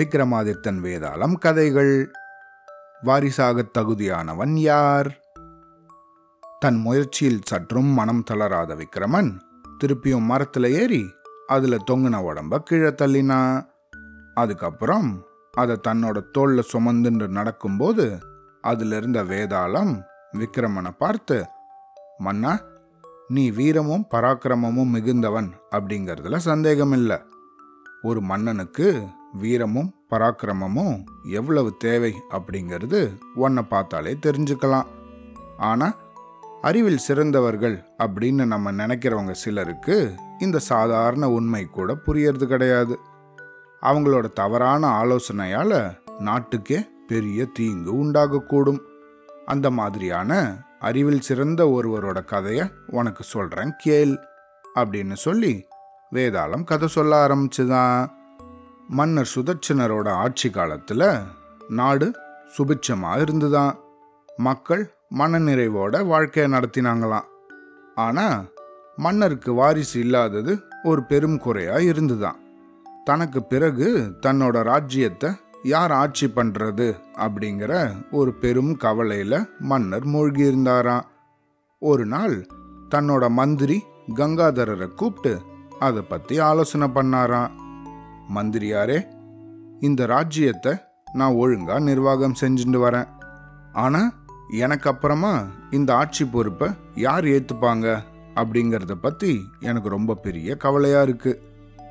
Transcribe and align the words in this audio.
விக்ரமாதித்தன் 0.00 0.80
வேதாளம் 0.80 1.38
கதைகள். 1.38 2.10
வாரிசாகத் 3.04 3.70
தகுதியானவன் 3.78 4.50
யார்? 4.50 5.20
தன் 6.58 6.76
முயற்சியில் 6.76 7.40
சற்றும் 7.42 7.84
மனம் 7.84 8.22
தளராத 8.22 8.74
விக்ரமன் 8.74 9.40
திருப்பியும் 9.78 10.20
மரத்தில் 10.20 10.64
ஏறி 10.64 11.14
அதில் 11.46 11.82
தொங்குன 11.90 12.18
உடம்ப 12.20 12.58
கீழே 12.58 12.88
தள்ளினா. 12.88 13.66
அதுக்கப்புறம் 14.34 15.24
அதை 15.52 15.80
தன்னோட 15.88 16.30
தோளில் 16.30 16.64
சுமந்துன்று 16.72 17.28
நடக்கும்போது 17.28 18.18
அதில் 18.60 18.92
இருந்த 18.92 19.24
வேதாளம் 19.24 20.02
விக்ரமனை 20.38 20.90
பார்த்து 20.90 21.46
மன்னா 22.18 22.60
நீ 23.28 23.50
வீரமும் 23.50 24.06
பராக்கிரமமும் 24.10 24.92
மிகுந்தவன் 24.94 25.52
அப்படிங்கிறதுல 25.70 26.36
சந்தேகம் 26.36 26.92
இல்லை 26.92 27.18
ஒரு 28.02 28.20
மன்னனுக்கு 28.20 29.06
வீரமும் 29.32 29.94
பராக்கிரமமும் 30.10 31.04
எவ்வளவு 31.22 31.76
தேவை 31.78 32.14
அப்படிங்கிறது 32.30 33.18
உன்னை 33.34 33.62
பார்த்தாலே 33.62 34.18
தெரிஞ்சுக்கலாம். 34.26 34.86
ஆனா 35.58 35.94
அறிவில் 36.60 36.98
சிறந்தவர்கள் 36.98 37.84
அப்படின்னு 37.98 38.46
நம்ம 38.46 38.72
நினைக்கிறவங்க 38.72 39.30
சிலருக்கு 39.30 40.14
இந்த 40.38 40.58
சாதாரண 40.58 41.30
உண்மை 41.30 41.64
கூட 41.64 41.96
புரியறது 42.06 42.44
கிடையாது. 42.44 42.98
அவங்களோட 43.82 44.32
தவறான 44.32 45.02
ஆலோசனையால 45.02 45.96
நாட்டுக்கே 46.18 46.88
பெரிய 47.06 47.44
தீங்கு 47.44 48.04
உண்டாகக்கூடும். 48.04 48.78
அந்த 49.46 49.70
மாதிரியான 49.70 50.62
அறிவில் 50.80 51.20
சிறந்த 51.20 51.64
ஒருவரோட 51.64 52.24
கதையை 52.24 52.70
உனக்கு 52.86 53.22
சொல்றேன் 53.22 53.72
கேள் 53.78 54.18
அப்படின்னு 54.74 55.12
சொல்லி 55.12 55.66
வேதாளம் 56.12 56.64
கதை 56.64 56.88
சொல்ல 56.88 57.26
ஆரம்பிச்சுதான். 57.26 58.20
மன்னர் 58.88 59.32
சுதர்ச்சனரோட 59.34 60.08
ஆட்சி 60.14 60.50
காலத்தில் 60.50 61.08
நாடு 61.68 62.14
சுபிட்சமாக 62.56 63.20
இருந்துதான். 63.20 63.76
மக்கள் 64.28 64.82
மனநிறைவோட 65.18 66.04
வாழ்க்கையை 66.06 66.48
நடத்தினாங்களாம். 66.52 67.28
ஆனால் 67.94 68.42
மன்னருக்கு 68.96 69.54
வாரிசு 69.54 70.00
இல்லாதது 70.00 70.52
ஒரு 70.82 71.02
பெரும் 71.02 71.38
குறையாக 71.38 71.82
இருந்துதான். 71.82 72.38
தனக்கு 73.04 73.42
பிறகு 73.42 73.88
தன்னோட 74.26 74.62
ராஜ்யத்தை 74.62 75.30
யார் 75.62 75.92
ஆட்சி 75.92 76.26
பண்ணுறது 76.26 76.86
அப்படிங்கிற 77.16 77.72
ஒரு 78.10 78.32
பெரும் 78.34 78.76
கவலையில் 78.76 79.48
மன்னர் 79.58 80.04
மூழ்கி 80.04 80.44
இருந்தாராம் 80.44 81.08
ஒரு 81.78 82.06
நாள் 82.06 82.46
தன்னோட 82.94 83.28
மந்திரி 83.30 83.78
கங்காதரரை 84.14 84.88
கூப்பிட்டு 84.94 85.40
அதை 85.78 86.02
பற்றி 86.02 86.38
ஆலோசனை 86.38 86.88
பண்ணாராம். 86.88 87.52
மந்திரியாரே 88.34 88.98
இந்த 89.80 90.06
ராஜ்யத்தை 90.06 90.72
நான் 91.12 91.32
ஒழுங்கா 91.32 91.80
நிர்வாகம் 91.80 92.34
செஞ்சுட்டு 92.40 92.78
வரேன். 92.86 93.08
ஆனா 93.72 94.12
எனக்கு 94.50 94.90
அப்புறமா 94.90 95.46
இந்த 95.70 95.94
ஆட்சி 95.94 96.24
பொறுப்பை 96.24 96.68
யார் 96.94 97.24
ஏத்துப்பாங்க 97.24 97.98
அப்படிங்கிறத 98.34 98.94
பத்தி 98.94 99.44
எனக்கு 99.60 99.88
ரொம்ப 99.88 100.14
பெரிய 100.14 100.56
கவலையா 100.56 101.02
இருக்கு. 101.02 101.42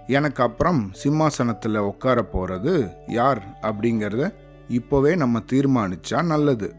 எனக்கு 0.08 0.44
அப்புறம் 0.44 0.92
சிம்மாசனத்துல 1.04 1.78
உட்கார 1.78 2.26
போறது 2.34 2.92
யார் 3.08 3.44
அப்படிங்கிறத 3.62 4.34
இப்போவே 4.70 5.16
நம்ம 5.16 5.40
தீர்மானிச்சா 5.52 6.24
நல்லது. 6.24 6.76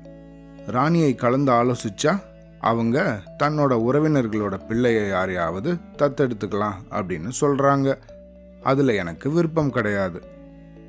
ராணியை 0.66 1.14
கலந்து 1.14 1.52
ஆலோசிச்சா 1.52 2.20
அவங்க 2.60 3.20
தன்னோட 3.42 3.72
உறவினர்களோட 3.88 4.66
பிள்ளையை 4.66 5.08
யாரையாவது 5.08 5.76
தத்தெடுத்துக்கலாம் 5.98 6.78
அப்படின்னு 6.90 7.30
சொல்றாங்க. 7.40 7.98
அதில் 8.62 8.88
எனக்கு 8.88 9.30
விருப்பம் 9.30 9.70
கிடையாது. 9.70 10.22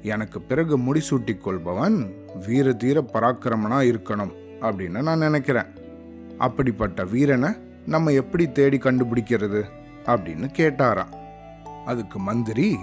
எனக்கு 0.02 0.41
பிறகு 0.41 0.77
முடிசூட்டி 0.77 1.38
கொள்பவன் 1.38 2.13
வீர 2.47 2.73
தீர 2.73 3.02
பராக்கிரமனாக 3.02 3.89
இருக்கணும் 3.91 4.33
அப்படின்னு 4.61 5.02
நான் 5.02 5.19
நினைக்கிறேன். 5.19 5.66
அப்படிப்பட்ட 6.38 7.03
வீரனை 7.03 7.50
நம்ம 7.85 8.12
எப்படி 8.12 8.51
தேடி 8.51 8.78
கண்டுபிடிக்கிறது 8.78 9.63
அப்படின்னு 10.06 10.47
கேட்டாராம். 10.57 11.13
அதுக்கு 11.85 12.19
மந்திரி 12.19 12.78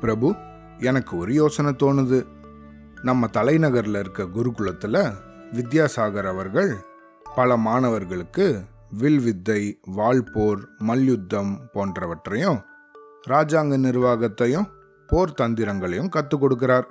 பிரபு 0.00 0.34
எனக்கு 0.78 1.16
ஒரு 1.16 1.32
யோசனை 1.32 1.72
தோணுது. 1.72 2.26
நம்ம 3.02 3.26
தலைநகரில் 3.26 3.98
இருக்க 3.98 4.22
குருகுலத்தில் 4.22 5.12
வித்யாசாகர் 5.52 6.28
அவர்கள் 6.28 6.76
பல 7.34 7.56
மாணவர்களுக்கு 7.56 8.60
வில் 8.90 9.20
வித்தை 9.20 9.78
வாள்போர் 9.86 10.68
மல்யுத்தம் 10.78 11.60
போன்றவற்றையும் 11.72 12.60
ராஜாங்க 13.28 13.76
நிர்வாகத்தையும் 13.78 14.68
போர் 15.06 15.34
தந்திரங்களையும் 15.38 16.08
கற்றுக் 16.08 16.44
கொடுக்கிறார். 16.44 16.84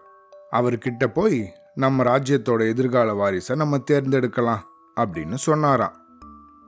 அவர்கிட்ட 0.51 1.07
போய் 1.13 1.53
நம்ம 1.75 2.03
ராஜ்யத்தோட 2.03 2.67
எதிர்கால 2.67 3.13
வாரிசை 3.13 3.55
நம்ம 3.55 3.77
தேர்ந்தெடுக்கலாம் 3.91 4.59
அப்படின்னு 4.95 5.33
சொன்னாராம். 5.33 5.95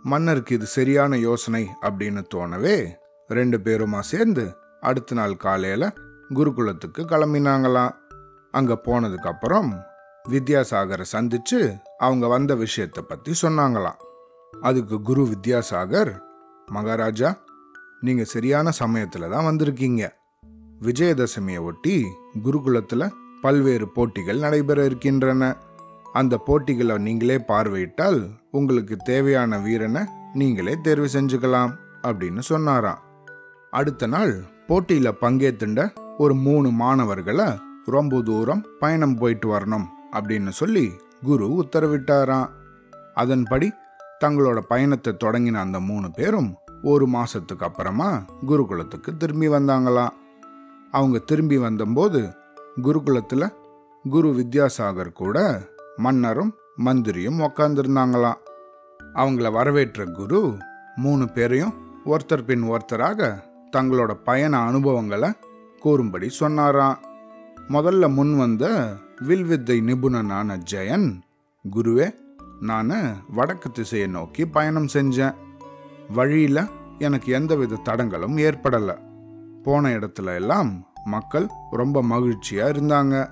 மன்னருக்கு 0.03 0.55
இது 0.55 0.65
சரியான 0.65 1.17
யோசனை 1.17 1.69
அப்படின்னு 1.81 2.23
தோணவே 2.35 2.91
ரெண்டு 3.27 3.57
பேருமா 3.57 3.99
சேர்ந்து 3.99 4.55
அடுத்த 4.81 5.15
நாள் 5.15 5.37
காலையில 5.37 5.93
குருகுலத்துக்கு 6.29 6.97
கிளம்பினாங்களாம். 6.97 7.95
அங்க 8.51 8.81
போனதுக்கு 8.83 9.27
அப்புறம் 9.27 9.79
வித்யாசாகரை 10.29 11.03
சந்திச்சு 11.11 11.79
அவங்க 11.97 12.27
வந்த 12.27 12.55
விஷயத்தை 12.55 13.03
பத்தி 13.07 13.33
சொன்னாங்களாம். 13.41 13.99
அதுக்கு 14.61 15.01
குரு 15.01 15.23
வித்யாசாகர் 15.23 16.19
மகாராஜா 16.65 17.35
நீங்கள் 18.07 18.25
சரியான 18.25 18.71
சமயத்தில் 18.71 19.29
தான் 19.29 19.47
வந்திருக்கீங்க. 19.49 20.03
விஜயதசமியை 20.81 21.61
ஒட்டி 21.63 21.93
குருகுலத்தில் 22.43 23.13
பல்வேறு 23.41 23.87
போட்டிகள் 23.87 24.37
நடைபெற 24.37 24.85
இருக்கின்றன. 24.85 25.43
அந்த 26.13 26.37
போட்டிகளை 26.37 26.97
நீங்களே 26.97 27.37
பார்வையிட்டால் 27.37 28.19
உங்களுக்கு 28.51 28.95
தேவையான 28.97 29.59
வீரனை 29.59 30.01
நீங்களே 30.33 30.73
தேர்வு 30.81 31.07
செஞ்சுக்கலாம் 31.13 31.73
அப்படின்னு 32.01 32.39
சொன்னாராம். 32.39 33.01
அடுத்த 33.71 34.07
நாள் 34.07 34.33
போட்டியில் 34.67 35.19
பங்கேற்றுண்ட 35.21 35.81
ஒரு 36.17 36.33
மூணு 36.35 36.71
மாணவர்களை 36.71 37.47
ரொம்ப 37.85 38.21
தூரம் 38.21 38.65
பயணம் 38.79 39.17
போயிட்டு 39.17 39.47
வரணும் 39.55 39.87
அப்படின்னு 40.11 40.49
சொல்லி 40.49 40.85
குரு 41.21 41.47
உத்தரவிட்டாராம். 41.61 42.49
அதன்படி 43.13 43.67
தங்களோட 44.23 44.59
பயணத்தை 44.73 45.13
தொடங்கின 45.23 45.61
அந்த 45.65 45.79
மூணு 45.79 46.11
பேரும் 46.11 46.49
ஒரு 46.83 47.05
மாசத்துக்கு 47.07 47.63
அப்புறமா 47.63 48.23
குருகுலத்துக்கு 48.47 49.17
திரும்பி 49.17 49.47
வந்தாங்களாம் 49.47 50.13
அவங்க 50.91 51.17
திரும்பி 51.19 51.57
வந்தபோது 51.57 52.21
குருகுலத்தில் 52.83 53.53
குரு 54.09 54.29
வித்யாசாகர் 54.29 55.11
கூட 55.11 55.37
மன்னரும் 55.97 56.53
மந்திரியும் 56.77 57.39
உக்காந்துருந்தாங்களாம் 57.39 58.39
அவங்கள 59.13 59.51
வரவேற்ற 59.51 60.05
குரு 60.05 60.57
மூணு 60.95 61.29
பேரையும் 61.29 61.73
ஒருத்தர் 62.05 62.43
பின் 62.43 62.63
ஒருத்தராக 62.63 63.43
தங்களோட 63.71 64.11
பயண 64.23 64.57
அனுபவங்களை 64.57 65.29
கூறும்படி 65.79 66.29
சொன்னாராம். 66.29 66.99
முதல்ல 67.69 68.13
முன் 68.13 68.37
வந்த 68.37 68.65
வில்வித்தை 69.21 69.81
நிபுணனான 69.81 70.57
ஜெயன் 70.71 71.07
குருவே 71.75 72.07
நான் 72.59 72.91
வடக்கு 73.33 73.71
திசையை 73.71 74.07
நோக்கி 74.07 74.45
பயணம் 74.45 74.89
செஞ்சேன். 74.93 75.35
வழியில் 76.09 76.69
எனக்கு 76.99 77.31
எந்தவித 77.33 77.75
தடங்களும் 77.75 78.37
ஏற்படலை. 78.37 78.97
போன 79.63 79.89
இடத்துல 79.89 80.35
எல்லாம் 80.35 80.87
மக்கள் 81.05 81.47
ரொம்ப 81.71 82.03
மகிழ்ச்சியாக 82.03 82.71
இருந்தாங்க. 82.71 83.29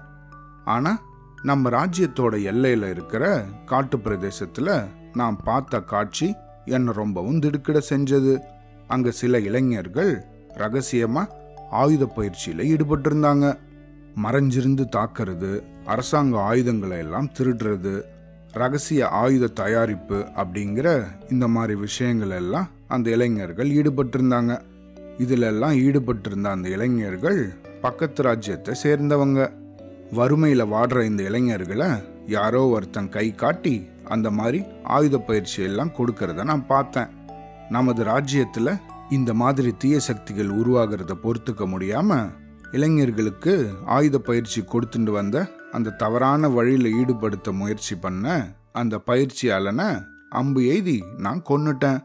ஆனால் 0.65 0.97
நம்ம 1.43 1.69
ராஜ்யத்தோட 1.69 2.43
எல்லையில் 2.43 2.89
இருக்கிற 2.89 3.45
காட்டு 3.65 3.99
பிரதேசத்தில் 3.99 4.87
நான் 5.13 5.37
பார்த்த 5.43 5.81
காட்சி 5.81 6.35
என்னை 6.65 6.93
ரொம்பவும் 6.93 7.39
திடுக்கிட 7.39 7.81
செஞ்சது. 7.89 8.41
அங்கே 8.87 9.11
சில 9.11 9.39
இளைஞர்கள் 9.39 10.25
ரகசியமாக 10.47 11.35
ஆயுத 11.71 12.05
பயிற்சியில் 12.05 12.75
ஈடுபட்டிருந்தாங்க. 12.75 13.57
மறைஞ்சிருந்து 14.23 14.85
தாக்கிறது 14.95 15.63
அரசாங்க 15.85 16.39
ஆயுதங்களை 16.39 16.97
எல்லாம் 16.97 17.29
திருடுறது 17.39 18.05
ரகசிய 18.53 19.07
ஆயுத 19.07 19.47
தயாரிப்பு 19.47 20.25
அப்படிங்கிற 20.35 21.07
இந்த 21.29 21.47
மாதிரி 21.47 21.75
விஷயங்கள் 21.79 22.29
எல்லாம் 22.29 22.67
அந்த 22.87 23.09
இளைஞர்கள் 23.09 23.69
ஈடுபட்டிருந்தாங்க. 23.69 24.61
இதிலெல்லாம் 25.17 25.75
ஈடுபட்டிருந்த 25.77 26.47
அந்த 26.49 26.69
இளைஞர்கள் 26.69 27.53
பக்கத்து 27.81 28.23
ராஜ்யத்தை 28.23 28.75
சேர்ந்தவங்க. 28.83 29.51
வறுமையில் 30.11 30.65
வாடுற 30.65 31.03
இந்த 31.03 31.23
இளைஞர்களை 31.23 31.89
யாரோ 32.27 32.67
ஒருத்தன் 32.67 33.09
கை 33.09 33.35
காட்டி 33.35 33.87
அந்த 34.03 34.29
மாதிரி 34.31 34.63
ஆயுத 34.83 35.17
பயிற்சி 35.17 35.63
எல்லாம் 35.63 35.95
கொடுக்கறத 35.97 36.43
நான் 36.43 36.67
பார்த்தேன். 36.67 37.09
நமது 37.69 38.03
ராஜ்யத்தில் 38.03 38.79
இந்த 39.09 39.33
மாதிரி 39.33 39.75
தீய 39.77 39.99
சக்திகள் 39.99 40.49
உருவாகிறத 40.49 41.15
பொறுத்துக்க 41.23 41.67
முடியாமல் 41.67 42.29
இளைஞர்களுக்கு 42.71 43.69
ஆயுத 43.85 44.17
பயிற்சி 44.17 44.61
கொடுத்துட்டு 44.61 45.11
வந்த 45.11 45.37
அந்த 45.71 45.89
தவறான 45.89 46.49
வழியில் 46.49 46.89
ஈடுபடுத்த 47.01 47.51
முயற்சி 47.51 47.95
பண்ண 47.95 48.55
அந்த 48.71 49.01
பயிற்சியாளனை 49.05 50.03
அம்பு 50.29 50.61
எய்தி 50.61 50.97
நான் 51.17 51.41
கொன்னுட்டேன். 51.49 52.01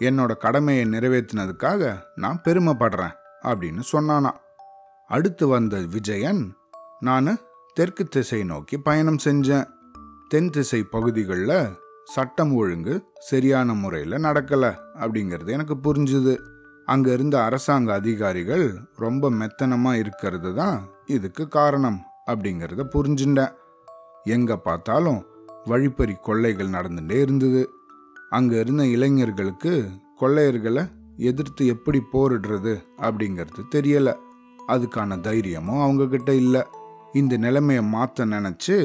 என்னோட 0.00 0.36
கடமையை 0.36 0.84
நிறைவேற்றினதுக்காக 0.86 1.98
நான் 2.14 2.40
பெருமைப்படுறேன் 2.44 3.14
அப்படின்னு 3.42 3.82
சொன்னானா. 3.92 4.32
அடுத்து 5.06 5.48
வந்த 5.48 5.76
விஜயன் 5.76 6.56
நான் 7.00 7.38
தெற்கு 7.74 8.04
திசை 8.04 8.44
நோக்கி 8.44 8.78
பயணம் 8.78 9.18
செஞ்சேன். 9.24 9.66
தென் 10.28 10.50
திசை 10.50 10.82
பகுதிகளில் 10.82 11.58
சட்டம் 12.04 12.54
ஒழுங்கு 12.54 12.94
சரியான 13.18 13.74
முறையில் 13.74 14.24
நடக்கலை 14.24 14.72
அப்படிங்கிறது 15.00 15.46
எனக்கு 15.46 15.76
புரிஞ்சுது. 15.86 16.36
அங்கே 16.84 17.12
இருந்த 17.12 17.44
அரசாங்க 17.44 17.92
அதிகாரிகள் 17.92 18.78
ரொம்ப 18.96 19.30
மெத்தனமாக 19.30 19.98
இருக்கிறது 19.98 20.54
தான் 20.54 20.76
இதுக்கு 21.06 21.48
காரணம். 21.48 21.98
அப்படிங்கிறத 22.30 22.84
புரிஞ்சுட்டேன். 22.94 23.54
எங்கே 24.34 24.56
பார்த்தாலும் 24.66 25.20
வழிப்பறி 25.64 26.14
கொள்ளைகள் 26.28 26.74
நடந்துகிட்டே 26.76 27.18
இருந்தது. 27.20 27.62
அங்கே 28.30 28.56
இருந்த 28.58 28.84
இளைஞர்களுக்கு 28.86 29.72
கொள்ளையர்களை 30.20 30.82
எதிர்த்து 31.30 31.66
எப்படி 31.66 32.00
போரிடுறது 32.12 32.74
அப்படிங்கிறது 33.06 33.62
தெரியலை. 33.74 34.14
அதுக்கான 34.68 35.20
தைரியமும் 35.20 35.82
அவங்கக்கிட்ட 35.84 36.30
இல்லை. 36.42 36.62
இந்த 37.12 37.36
நிலைமையை 37.36 37.82
மாற்ற 37.84 38.26
நினச்சி 38.26 38.76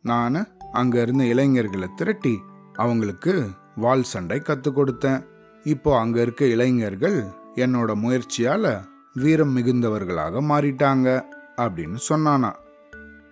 நான் 0.00 0.38
அங்கே 0.72 1.00
இருந்த 1.00 1.24
இளைஞர்களை 1.24 1.88
திரட்டி 1.96 2.34
அவங்களுக்கு 2.74 3.32
வால் 3.76 4.04
சண்டை 4.12 4.38
கற்றுக் 4.40 4.76
கொடுத்தேன். 4.78 5.20
இப்போ 5.64 5.90
அங்கே 5.98 6.20
இருக்க 6.20 6.44
இளைஞர்கள் 6.44 7.18
என்னோட 7.54 7.90
முயற்சியால் 7.94 8.72
வீரம் 9.14 9.54
மிகுந்தவர்களாக 9.56 10.42
மாறிட்டாங்க 10.50 11.08
அப்படின்னு 11.56 11.98
சொன்னானா. 12.08 12.50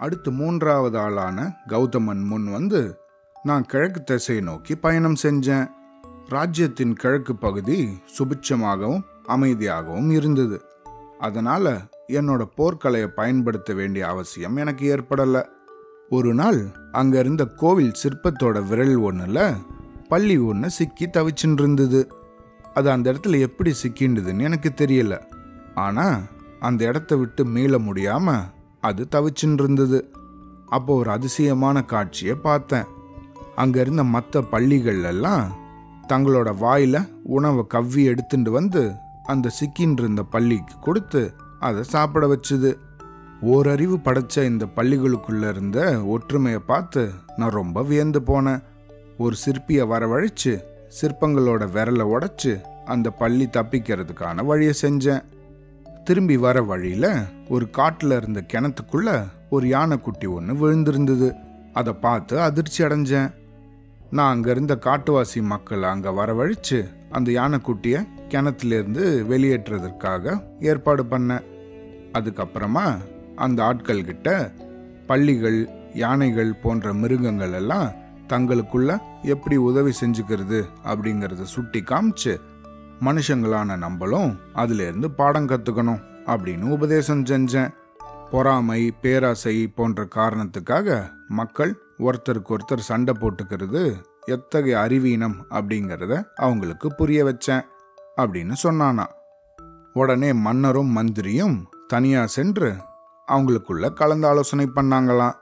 அடுத்து 0.05 0.31
மூன்றாவது 0.31 0.99
ஆளான 0.99 1.39
கௌதமன் 1.69 2.25
முன் 2.31 2.49
வந்து 2.53 2.81
நான் 3.43 3.65
கிழக்கு 3.67 4.01
திசையை 4.03 4.43
நோக்கி 4.45 4.75
பயணம் 4.77 5.17
செஞ்சேன். 5.23 5.67
ராஜ்யத்தின் 6.29 6.95
கிழக்கு 6.95 7.35
பகுதி 7.37 7.79
சுபிட்சமாகவும் 8.17 9.05
அமைதியாகவும் 9.29 10.11
இருந்தது. 10.11 10.59
அதனால் 11.19 11.73
என்னோட 12.19 12.43
போர்க்கலையை 12.59 13.09
பயன்படுத்த 13.21 13.73
வேண்டிய 13.75 14.05
அவசியம் 14.07 14.57
எனக்கு 14.57 14.85
ஏற்படலை. 14.97 15.43
ஒரு 16.09 16.31
நாள் 16.35 16.61
அங்கே 16.93 17.19
இருந்த 17.19 17.45
கோவில் 17.63 17.99
சிற்பத்தோட 18.03 18.59
விரல் 18.69 18.97
ஒன்றில் 19.09 19.45
பள்ளி 20.09 20.37
ஒன்று 20.51 20.71
சிக்கி 20.71 21.07
தவிச்சுட்டு 21.07 21.63
இருந்தது 21.65 22.01
அது 22.75 22.89
அந்த 22.91 23.07
இடத்துல 23.13 23.39
எப்படி 23.41 23.73
சிக்கின்றதுன்னு 23.83 24.47
எனக்கு 24.49 24.73
தெரியல. 24.77 25.15
ஆனால் 25.75 26.19
அந்த 26.61 26.81
இடத்த 26.85 27.17
விட்டு 27.17 27.43
மீள 27.55 27.79
முடியாமல் 27.79 28.49
அது 28.81 29.09
தவிச்சுட்டு 29.11 29.63
இருந்தது 29.63 29.99
அப்போ 30.67 30.95
ஒரு 30.95 31.11
அதிசயமான 31.11 31.83
காட்சியை 31.83 32.35
பார்த்தேன். 32.35 32.85
அங்கே 33.55 33.81
இருந்த 33.81 34.05
மற்ற 34.05 34.43
பள்ளிகள்லாம் 34.53 35.47
தங்களோட 36.09 36.51
வாயில் 36.59 37.01
உணவை 37.23 37.67
கவ்வி 37.67 38.05
எடுத்துட்டு 38.05 38.51
வந்து 38.51 38.93
அந்த 39.25 39.51
சிக்கின்னு 39.59 40.01
இருந்த 40.03 40.23
பள்ளிக்கு 40.23 40.75
கொடுத்து 40.81 41.35
அதை 41.59 41.83
சாப்பிட 41.83 42.27
வச்சுது. 42.27 42.71
ஓரறிவு 43.41 43.97
படைச்ச 43.97 44.45
இந்த 44.45 44.67
பள்ளிகளுக்குள்ள 44.77 45.49
இருந்த 45.49 45.79
ஒற்றுமையை 46.05 46.61
பார்த்து 46.67 47.11
நான் 47.37 47.57
ரொம்ப 47.61 47.83
வியந்து 47.83 48.21
போனேன். 48.21 48.63
ஒரு 49.19 49.37
சிற்பியை 49.45 49.85
வரவழைச்சு 49.93 50.53
சிற்பங்களோட 51.01 51.63
விரலை 51.75 52.07
உடைச்சு 52.15 52.53
அந்த 52.85 53.11
பள்ளி 53.11 53.47
தப்பிக்கிறதுக்கான 53.47 54.45
வழியை 54.45 54.75
செஞ்சேன். 54.83 55.23
திரும்பி 56.05 56.37
வர 56.37 56.63
வழியில் 56.63 57.11
ஒரு 57.49 57.71
காட்டில் 57.71 58.11
இருந்த 58.11 58.41
கிணத்துக்குள்ள 58.53 59.11
ஒரு 59.51 59.67
யானைக்குட்டி 59.69 60.27
ஒன்று 60.29 60.55
விழுந்திருந்தது. 60.61 61.29
அதை 61.73 61.93
பார்த்து 61.93 62.41
அதிர்ச்சி 62.41 62.85
அடைஞ்சேன். 62.85 63.31
நான் 64.11 64.33
அங்கே 64.35 64.51
இருந்த 64.51 64.75
காட்டுவாசி 64.85 65.41
மக்களை 65.43 65.89
அங்கே 65.89 66.11
வரவழித்து 66.11 66.79
அந்த 67.11 67.29
யானைக்குட்டியை 67.33 68.01
கிணத்துலேருந்து 68.29 69.05
வெளியேற்றுறதுக்காக 69.31 70.35
ஏற்பாடு 70.61 71.03
பண்ணேன். 71.03 71.47
அதுக்கப்புறமா 72.19 72.87
அந்த 73.37 73.59
ஆட்கள்கிட்ட 73.63 74.29
பள்ளிகள் 75.07 75.61
யானைகள் 75.95 76.61
போன்ற 76.63 76.93
மிருகங்கள் 76.93 77.53
எல்லாம் 77.53 77.89
தங்களுக்குள்ள 78.29 78.91
எப்படி 79.23 79.57
உதவி 79.57 79.93
செஞ்சுக்கிறது 80.01 80.61
அப்படிங்கிறத 80.85 81.47
சுட்டி 81.55 81.81
காமிச்சு 81.81 82.33
மனுஷங்களான 83.01 83.77
நம்மளும் 83.77 84.39
அதிலிருந்து 84.53 85.11
பாடம் 85.11 85.49
கற்றுக்கணும் 85.49 86.03
அப்படின்னு 86.27 86.63
உபதேசம் 86.63 87.25
செஞ்சேன். 87.25 87.71
பொறாமை 88.31 88.91
பேராசை 88.91 89.67
போன்ற 89.67 90.09
காரணத்துக்காக 90.15 91.11
மக்கள் 91.29 91.79
ஒருத்தருக்கு 91.99 92.57
ஒருத்தர் 92.57 92.89
சண்டை 92.91 93.15
போட்டுக்கிறது 93.21 93.95
எத்தகைய 94.27 94.81
அறிவீனம் 94.81 95.47
அப்படிங்கிறத 95.51 96.25
அவங்களுக்கு 96.35 96.95
புரிய 96.95 97.25
வச்சேன் 97.25 97.65
அப்படின்னு 98.17 98.55
சொன்னானா. 98.63 99.07
உடனே 99.93 100.33
மன்னரும் 100.33 100.97
மந்திரியும் 100.97 101.69
தனியாக 101.87 102.27
சென்று 102.27 102.75
அவங்களுக்குள்ள 103.29 103.93
கலந்து 103.93 104.27
ஆலோசனை 104.27 104.67
பண்ணாங்களாம். 104.75 105.35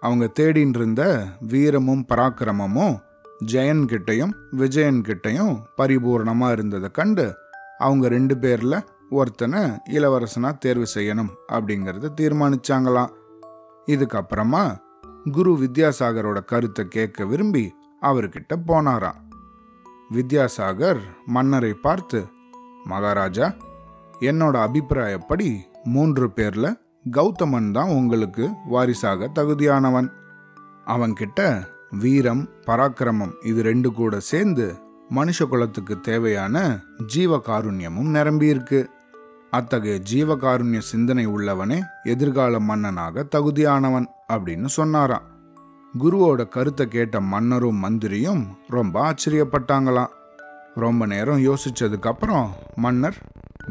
அவங்க 0.00 0.30
தேடின்னு 0.40 0.76
இருந்த 0.76 1.24
வீரமும் 1.40 2.04
பராக்கிரமமும் 2.08 3.02
ஜெயன்கிட்டையும் 3.50 4.32
விஜயன்கிட்டையும் 4.56 5.54
பரிபூர்ணமாக 5.76 6.52
இருந்ததை 6.52 6.90
கண்டு 6.90 7.26
அவங்க 7.78 8.08
ரெண்டு 8.08 8.34
பேரில் 8.36 8.84
ஒருத்தனை 9.10 9.60
இளவரசனாக 9.90 10.58
தேர்வு 10.58 10.86
செய்யணும் 10.94 11.32
அப்படிங்கிறத 11.52 12.12
தீர்மானிச்சாங்களாம். 12.20 13.12
இதுக்கப்புறமா 13.86 14.62
குரு 15.32 15.52
வித்யாசாகரோட 15.60 16.38
கருத்தை 16.44 16.84
கேட்க 16.88 17.24
விரும்பி 17.24 17.64
அவர்கிட்ட 18.02 18.52
போனாராம். 18.66 19.18
வித்யாசாகர் 20.12 21.02
மன்னரை 21.26 21.72
பார்த்து 21.74 22.20
மகாராஜா 22.84 23.46
என்னோட 24.20 24.56
அபிப்பிராயப்படி 24.66 25.48
மூன்று 25.84 26.26
பேர்ல 26.36 26.66
கௌதமன் 27.10 27.70
தான் 27.70 27.88
உங்களுக்கு 27.88 28.44
வாரிசாக 28.68 29.30
தகுதியானவன். 29.34 30.08
அவன்கிட்ட 30.86 31.40
வீரம் 32.00 32.48
பராக்கிரமம் 32.66 33.32
இது 33.44 33.62
ரெண்டு 33.62 33.92
கூட 33.92 34.20
சேர்ந்து 34.20 34.74
மனுஷ 35.10 35.48
குலத்துக்கு 35.48 36.00
தேவையான 36.00 36.84
ஜீவகாருண்யமும் 37.14 38.10
நிரம்பியிருக்கு. 38.16 38.86
அத்தகைய 39.50 40.00
ஜீவகாருண்ய 40.12 40.78
சிந்தனை 40.78 41.26
உள்ளவனே 41.26 41.82
எதிர்கால 42.04 42.60
மன்னனாக 42.60 43.26
தகுதியானவன் 43.36 44.06
அப்படின்னு 44.32 44.64
சொன்னாராம். 44.64 45.22
குருவோட 45.98 46.48
கருத்தை 46.48 46.88
கேட்ட 46.88 47.20
மன்னரும் 47.20 47.82
மந்திரியும் 47.84 48.46
ரொம்ப 48.68 48.94
ஆச்சரியப்பட்டாங்களாம். 49.08 50.12
ரொம்ப 50.74 51.06
நேரம் 51.06 51.38
யோசிச்சதுக்கப்புறம் 51.38 52.46
மன்னர் 52.74 53.18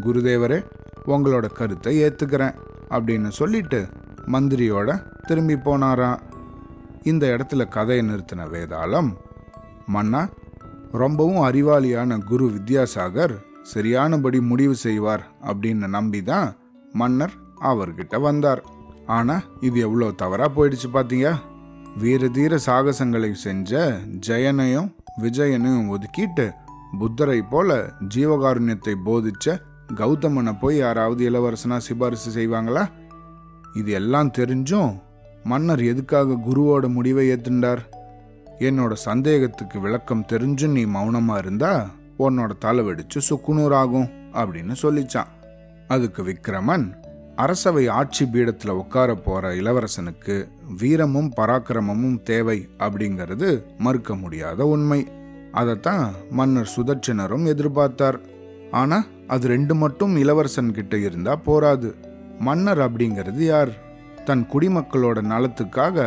குருதேவரே 0.01 0.65
உங்களோட 1.07 1.53
கருத்தை 1.53 2.03
ஏத்துக்கிறேன் 2.03 2.57
அப்படின்னு 2.89 3.27
சொல்லிட்டு 3.27 3.87
மந்திரியோட 4.27 5.03
திரும்பி 5.27 5.53
போனாராம். 5.53 6.19
இந்த 7.03 7.27
இடத்துல 7.27 7.67
கதையை 7.67 8.09
நிறுத்தின 8.09 8.49
வேதாளம் 8.49 9.17
மன்னா 9.85 10.29
ரொம்பவும் 10.91 11.43
அறிவாளியான 11.43 12.23
குரு 12.23 12.51
வித்யாசாகர் 12.51 13.37
சரியானபடி 13.61 14.41
முடிவு 14.41 14.75
செய்வார் 14.75 15.23
அப்படின்னு 15.43 15.87
நம்பி 15.87 16.23
தான் 16.23 16.55
மன்னர் 16.91 17.31
அவர்கிட்ட 17.59 18.21
வந்தார். 18.21 18.63
ஆனால் 19.05 19.41
இது 19.59 19.79
எவ்வளோ 19.79 20.11
தவறாக 20.11 20.51
போயிடுச்சு 20.55 20.87
பார்த்தீங்க 20.93 21.39
வீர 21.97 22.27
தீர 22.27 22.57
சாகசங்களை 22.65 23.31
செஞ்ச 23.31 24.01
ஜெயனையும் 24.27 24.93
விஜயனையும் 25.21 25.89
ஒதுக்கிட்டு 25.89 26.51
புத்தரை 26.99 27.41
போல 27.41 27.93
ஜீவகாருண்யத்தை 28.15 28.95
போதிச்ச 29.05 29.59
கௌதமனை 29.95 30.59
போய் 30.59 30.77
யாராவது 30.77 31.29
இளவரசனா 31.29 31.77
சிபாரிசு 31.77 32.31
செய்வாங்களா? 32.35 32.87
இது 33.73 33.91
எல்லாம் 33.91 34.31
தெரிஞ்சும் 34.37 35.01
மன்னர் 35.43 35.83
எதுக்காக 35.83 36.33
குருவோட 36.33 36.87
முடிவை 36.87 37.29
ஏத்துண்டார்? 37.29 37.77
என்னோட 38.59 38.93
சந்தேகத்துக்கு 38.93 39.79
விளக்கம் 39.79 40.25
தெரிஞ்சு 40.29 40.67
நீ 40.67 40.85
மௌனமா 40.85 41.37
இருந்தா 41.37 41.89
உன்னோட 42.19 42.49
தலை 42.59 42.85
வெடிச்சு 42.85 43.21
சுக்குநூறு 43.29 43.73
ஆகும் 43.73 44.09
அப்படின்னு 44.33 44.75
சொல்லிச்சான். 44.81 45.27
அதுக்கு 45.87 46.23
விக்ரமன் 46.23 46.93
அரசவை 47.35 47.87
ஆட்சி 47.87 48.25
பீடத்துல 48.25 48.69
உட்கார 48.69 49.15
போற 49.15 49.53
இளவரசனுக்கு 49.53 50.47
வீரமும் 50.77 51.33
பராக்கிரமமும் 51.37 52.21
தேவை 52.21 52.69
அப்படிங்கிறது 52.79 53.63
மறுக்க 53.77 54.15
முடியாத 54.15 54.65
உண்மை. 54.65 55.07
அதைத்தான் 55.51 56.11
மன்னர் 56.29 56.71
சுதட்சணரும் 56.75 57.45
எதிர்பார்த்தார். 57.45 58.19
ஆனா 58.71 59.05
அது 59.27 59.47
ரெண்டு 59.47 59.75
மட்டும் 59.75 60.17
இளவரசன் 60.17 60.71
கிட்ட 60.71 60.97
இருந்தா 60.97 61.35
போராது. 61.35 61.95
மன்னர் 62.39 62.77
அப்படிங்கிறது 62.77 63.39
யார்? 63.39 63.90
தன் 64.27 64.43
குடிமக்களோட 64.51 65.19
நலத்துக்காக 65.31 65.97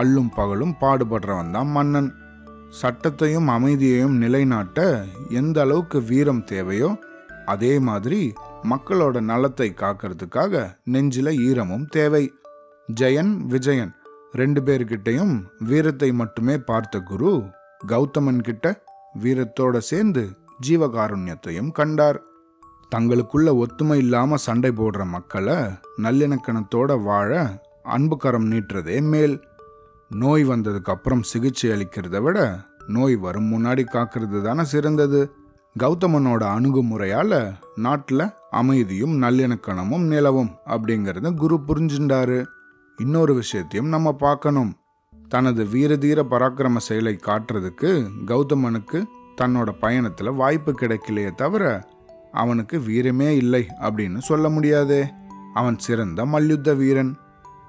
அல்லும் 0.00 0.30
பகலும் 0.38 0.74
பாடுபடுறவன் 0.80 1.50
தான் 1.50 1.70
மன்னன். 1.76 2.10
சட்டத்தையும் 2.80 3.48
அமைதியையும் 3.56 4.16
நிலைநாட்ட 4.22 4.80
எந்த 5.40 5.56
அளவுக்கு 5.60 5.98
வீரம் 6.10 6.42
தேவையோ 6.44 6.90
அதே 7.46 7.72
மாதிரி 7.88 8.20
மக்களோட 8.70 9.16
நலத்தை 9.30 9.68
காக்கிறதுக்காக 9.82 10.64
நெஞ்சில 10.92 11.28
ஈரமும் 11.48 11.86
தேவை. 11.96 12.24
ஜெயன் 12.88 13.32
விஜயன் 13.52 13.92
ரெண்டு 14.32 14.60
பேர்கிட்டையும் 14.66 15.34
வீரத்தை 15.70 16.10
மட்டுமே 16.12 16.56
பார்த்த 16.70 17.00
குரு 17.10 17.32
கௌதமன் 17.86 18.42
கிட்ட 18.48 18.66
வீரத்தோட 19.22 19.76
சேர்ந்து 19.90 20.24
ஜீவகாருண்யத்தையும் 20.68 21.70
கண்டார். 21.78 22.18
தங்களுக்குள்ள 22.92 23.48
ஒத்துமை 23.62 23.94
இல்லாமல் 23.94 24.44
சண்டை 24.44 24.70
போடுற 24.70 25.04
மக்களை 25.06 25.56
நல்லிணக்கணத்தோட 26.04 26.90
வாழ 27.02 27.30
அன்புக்கரம் 27.94 28.46
நீட்டுறதே 28.52 28.96
மேல். 29.02 29.34
நோய் 30.10 30.44
வந்ததுக்கு 30.44 30.90
அப்புறம் 30.94 31.22
சிகிச்சை 31.22 31.70
அளிக்கிறத 31.70 32.18
விட 32.22 32.38
நோய் 32.86 33.16
வரும் 33.16 33.50
முன்னாடி 33.52 33.82
காக்கிறது 33.86 34.38
தானே 34.42 34.64
சிறந்தது. 34.64 35.20
கௌதமனோட 35.76 36.42
அணுகுமுறையால் 36.56 37.38
நாட்டில் 37.76 38.24
அமைதியும் 38.50 39.14
நல்லிணக்கணமும் 39.22 40.06
நிலவும் 40.06 40.50
அப்படிங்கிறத 40.66 41.32
குரு 41.34 41.56
புரிஞ்சுண்டாரு 41.68 42.38
இன்னொரு 42.98 43.34
விஷயத்தையும் 43.34 43.88
நம்ம 43.88 44.12
பார்க்கணும். 44.24 44.72
தனது 45.28 45.62
வீரதீர 45.64 46.20
பராக்கிரம 46.32 46.76
செயலை 46.76 47.14
காட்டுறதுக்கு 47.26 47.90
கௌதமனுக்கு 48.26 48.98
தன்னோட 49.40 49.70
பயணத்தில் 49.80 50.30
வாய்ப்பு 50.32 50.72
கிடைக்கலையே 50.72 51.30
தவிர 51.34 51.64
அவனுக்கு 52.32 52.80
வீரமே 52.80 53.36
இல்லை 53.36 53.66
அப்படின்னு 53.80 54.18
சொல்ல 54.18 54.48
முடியாதே. 54.48 55.06
அவன் 55.54 55.78
சிறந்த 55.78 56.26
மல்யுத்த 56.26 56.74
வீரன். 56.74 57.16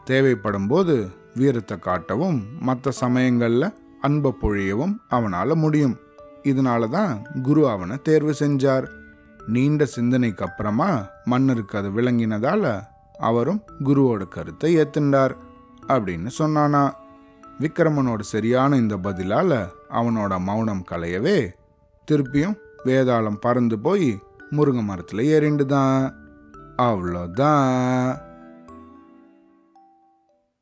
தேவைப்படும் 0.06 0.68
போது 0.68 1.10
வீரத்தை 1.36 1.78
காட்டவும் 1.78 2.44
மற்ற 2.60 2.92
சமயங்களில் 2.92 3.74
அன்பை 4.02 4.34
பொழியவும் 4.42 4.96
அவனால் 5.10 5.56
முடியும். 5.56 5.98
இதனால 6.44 6.90
தான் 6.90 7.28
குரு 7.44 7.70
அவனை 7.70 7.98
தேர்வு 8.02 8.36
செஞ்சார். 8.40 8.88
நீண்ட 9.48 9.86
சிந்தனைக்கு 9.86 10.46
அப்புறமா 10.46 11.10
மன்னருக்கு 11.26 11.78
அது 11.78 11.90
விளங்கினதால 11.90 12.82
அவரும் 13.18 13.62
குருவோட 13.84 14.28
கருத்தை 14.28 14.78
ஏத்துண்டார் 14.78 15.36
அப்படின்னு 15.88 16.30
சொன்னானா. 16.38 16.92
விக்ரமனோட 17.60 18.20
சரியான 18.20 18.76
இந்த 18.76 18.98
பதிலால் 18.98 19.68
அவனோட 19.90 20.40
மௌனம் 20.40 20.86
கலையவே 20.92 21.50
திருப்பியும் 22.12 22.58
வேதாளம் 22.86 23.40
பறந்து 23.40 23.80
போய் 23.80 24.20
முருங்கை 24.56 24.84
மரத்தில் 24.84 25.24
ஏறிண்டு 25.26 25.66
தான் 25.66 25.96
அவ்வளோதான் 26.78 28.29